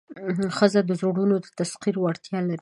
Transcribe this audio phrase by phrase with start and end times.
[0.57, 2.59] ښځه د زړونو د تسخیر وړتیا لري.